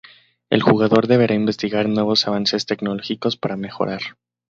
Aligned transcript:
El 0.49 0.63
jugador 0.63 1.05
deberá 1.05 1.35
investigar 1.35 1.87
nuevos 1.87 2.27
avances 2.27 2.65
tecnológicos 2.65 3.37
para 3.37 3.55
mejorar. 3.55 4.01